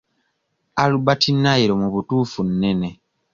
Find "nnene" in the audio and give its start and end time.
2.49-2.89